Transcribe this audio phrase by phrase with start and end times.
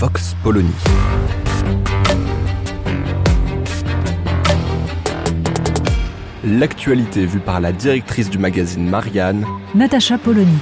[0.00, 0.72] Vox Polony.
[6.42, 10.56] L'actualité vue par la directrice du magazine Marianne, Natacha Polony.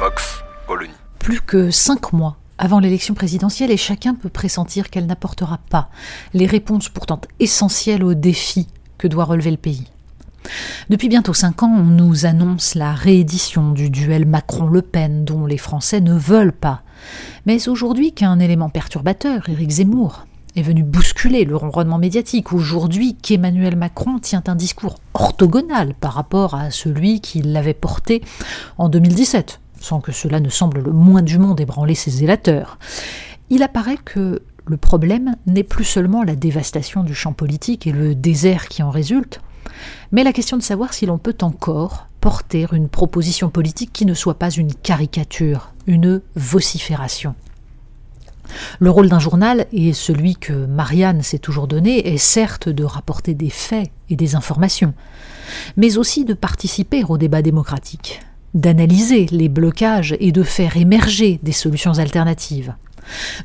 [0.00, 0.88] Vox Polony.
[1.18, 5.90] Plus que cinq mois avant l'élection présidentielle et chacun peut pressentir qu'elle n'apportera pas
[6.32, 9.86] les réponses pourtant essentielles aux défis que doit relever le pays.
[10.88, 15.58] Depuis bientôt cinq ans, on nous annonce la réédition du duel Macron-Le Pen dont les
[15.58, 16.82] Français ne veulent pas.
[17.44, 23.76] Mais aujourd'hui qu'un élément perturbateur, Éric Zemmour, est venu bousculer le ronronnement médiatique, aujourd'hui qu'Emmanuel
[23.76, 28.22] Macron tient un discours orthogonal par rapport à celui qu'il avait porté
[28.78, 32.78] en 2017, sans que cela ne semble le moins du monde ébranler ses zélateurs,
[33.50, 38.14] il apparaît que le problème n'est plus seulement la dévastation du champ politique et le
[38.14, 39.40] désert qui en résulte,
[40.12, 44.14] mais la question de savoir si l'on peut encore porter une proposition politique qui ne
[44.14, 47.34] soit pas une caricature, une vocifération.
[48.78, 53.34] Le rôle d'un journal, et celui que Marianne s'est toujours donné, est certes de rapporter
[53.34, 54.94] des faits et des informations,
[55.76, 58.20] mais aussi de participer au débat démocratique,
[58.54, 62.74] d'analyser les blocages et de faire émerger des solutions alternatives,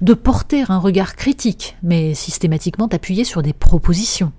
[0.02, 4.32] de porter un regard critique, mais systématiquement appuyé sur des propositions.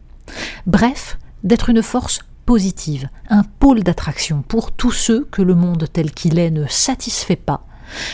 [0.67, 6.11] Bref, d'être une force positive, un pôle d'attraction pour tous ceux que le monde tel
[6.11, 7.67] qu'il est ne satisfait pas,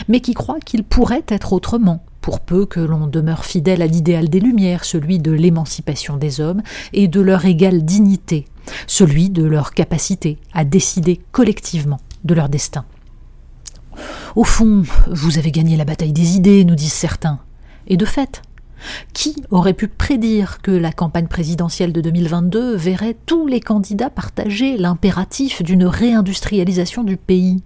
[0.07, 4.29] mais qui croient qu'il pourrait être autrement, pour peu que l'on demeure fidèle à l'idéal
[4.29, 6.61] des Lumières, celui de l'émancipation des hommes
[6.93, 8.45] et de leur égale dignité,
[8.87, 12.85] celui de leur capacité à décider collectivement de leur destin.
[14.35, 17.39] Au fond, vous avez gagné la bataille des idées, nous disent certains.
[17.87, 18.41] Et de fait,
[19.13, 24.77] qui aurait pu prédire que la campagne présidentielle de 2022 verrait tous les candidats partager
[24.77, 27.61] l'impératif d'une réindustrialisation du pays?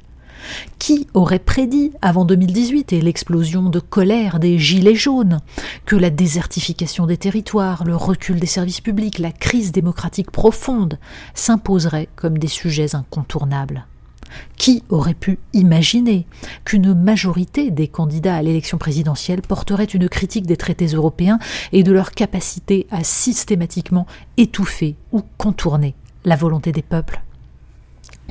[0.78, 5.40] Qui aurait prédit, avant 2018 et l'explosion de colère des Gilets jaunes,
[5.86, 11.00] que la désertification des territoires, le recul des services publics, la crise démocratique profonde
[11.34, 13.86] s'imposeraient comme des sujets incontournables?
[14.58, 16.26] Qui aurait pu imaginer
[16.66, 21.40] qu'une majorité des candidats à l'élection présidentielle porterait une critique des traités européens
[21.72, 24.08] et de leur capacité à systématiquement
[24.38, 25.96] étouffer ou contourner
[26.26, 27.22] la volonté des peuples?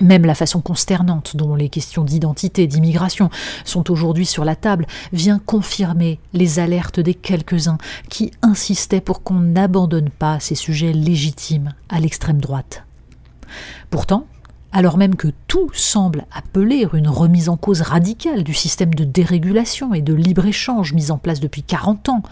[0.01, 3.29] Même la façon consternante dont les questions d'identité et d'immigration
[3.65, 9.39] sont aujourd'hui sur la table vient confirmer les alertes des quelques-uns qui insistaient pour qu'on
[9.39, 12.85] n'abandonne pas ces sujets légitimes à l'extrême droite.
[13.91, 14.27] Pourtant,
[14.73, 19.95] alors même que tout semble appeler une remise en cause radicale du système de dérégulation
[19.95, 22.23] et de libre-échange mis en place depuis 40 ans,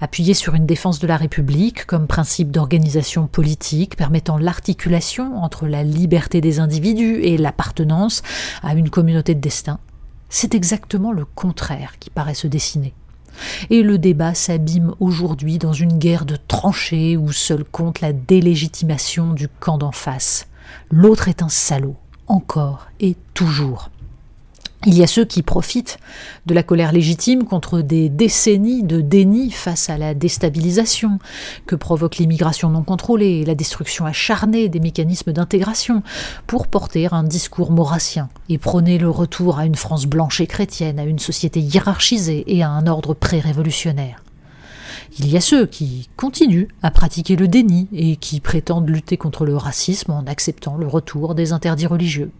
[0.00, 5.82] appuyé sur une défense de la République comme principe d'organisation politique permettant l'articulation entre la
[5.82, 8.22] liberté des individus et l'appartenance
[8.62, 9.78] à une communauté de destin,
[10.28, 12.94] c'est exactement le contraire qui paraît se dessiner.
[13.68, 19.32] Et le débat s'abîme aujourd'hui dans une guerre de tranchées où seul compte la délégitimation
[19.32, 20.49] du camp d'en face.
[20.90, 21.96] L'autre est un salaud,
[22.26, 23.90] encore et toujours.
[24.86, 25.98] Il y a ceux qui profitent
[26.46, 31.18] de la colère légitime contre des décennies de déni face à la déstabilisation
[31.66, 36.02] que provoque l'immigration non contrôlée et la destruction acharnée des mécanismes d'intégration
[36.46, 40.98] pour porter un discours maurassien et prôner le retour à une France blanche et chrétienne,
[40.98, 44.22] à une société hiérarchisée et à un ordre pré-révolutionnaire.
[45.18, 49.44] Il y a ceux qui continuent à pratiquer le déni et qui prétendent lutter contre
[49.44, 52.30] le racisme en acceptant le retour des interdits religieux.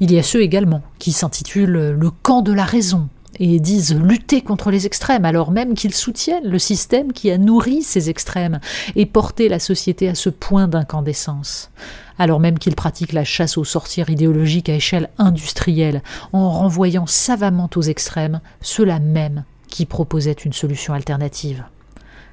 [0.00, 3.08] Il y a ceux également qui s'intitulent le camp de la raison
[3.38, 7.82] et disent lutter contre les extrêmes alors même qu'ils soutiennent le système qui a nourri
[7.82, 8.60] ces extrêmes
[8.94, 11.70] et porté la société à ce point d'incandescence
[12.18, 16.02] alors même qu'ils pratiquent la chasse aux sorcières idéologiques à échelle industrielle
[16.32, 21.64] en renvoyant savamment aux extrêmes ceux-là même qui proposaient une solution alternative.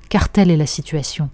[0.10, 1.30] Car telle est la situation.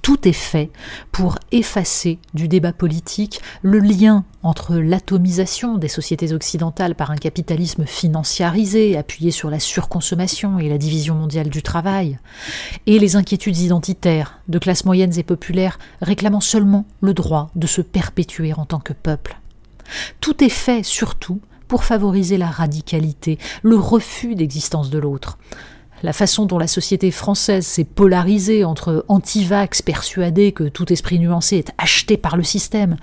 [0.00, 0.70] Tout est fait
[1.12, 7.84] pour effacer du débat politique le lien entre l'atomisation des sociétés occidentales par un capitalisme
[7.84, 12.18] financiarisé, appuyé sur la surconsommation et la division mondiale du travail,
[12.86, 17.82] et les inquiétudes identitaires de classes moyennes et populaires réclamant seulement le droit de se
[17.82, 19.38] perpétuer en tant que peuple.
[20.20, 25.38] Tout est fait surtout pour favoriser la radicalité, le refus d'existence de l'autre,
[26.04, 31.56] la façon dont la société française s'est polarisée entre antivax persuadés que tout esprit nuancé
[31.56, 32.96] est acheté par le système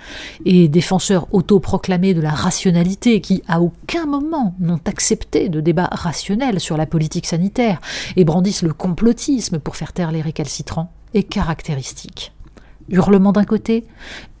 [0.44, 6.60] et défenseurs autoproclamés de la rationalité qui à aucun moment n'ont accepté de débat rationnel
[6.60, 7.80] sur la politique sanitaire
[8.14, 12.32] et brandissent le complotisme pour faire taire les récalcitrants est caractéristique.
[12.92, 13.86] Hurlement d'un côté,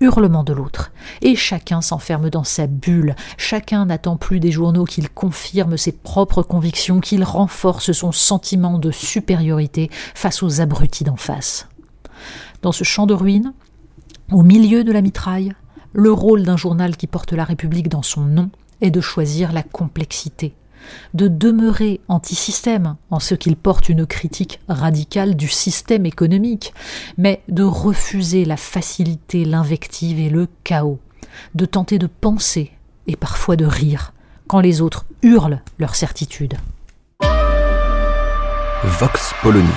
[0.00, 0.92] hurlement de l'autre.
[1.22, 6.42] Et chacun s'enferme dans sa bulle, chacun n'attend plus des journaux qu'il confirme ses propres
[6.42, 11.66] convictions, qu'il renforce son sentiment de supériorité face aux abrutis d'en face.
[12.60, 13.54] Dans ce champ de ruines,
[14.30, 15.54] au milieu de la mitraille,
[15.94, 18.50] le rôle d'un journal qui porte la République dans son nom
[18.82, 20.54] est de choisir la complexité,
[21.14, 26.74] de demeurer anti-système en ce qu'il porte une critique radicale du système économique,
[27.18, 30.98] mais de refuser la facilité, l'invective et le chaos,
[31.54, 32.72] de tenter de penser
[33.06, 34.12] et parfois de rire
[34.46, 36.54] quand les autres hurlent leur certitude.
[38.84, 39.68] Vox Polony.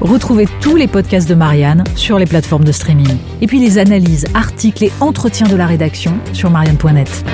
[0.00, 3.18] Retrouvez tous les podcasts de Marianne sur les plateformes de streaming.
[3.40, 7.24] Et puis les analyses, articles et entretiens de la rédaction sur marianne.net.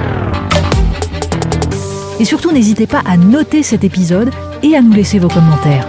[2.20, 4.30] Et surtout, n'hésitez pas à noter cet épisode
[4.62, 5.86] et à nous laisser vos commentaires.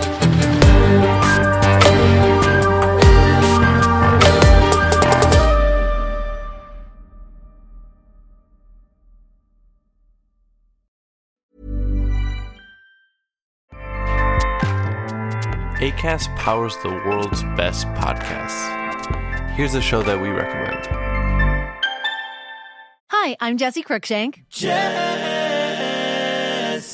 [15.81, 18.71] ACAST powers the world's best podcasts.
[19.56, 20.88] Here's a show that we recommend.
[23.12, 24.42] Hi, I'm Jesse Cruikshank.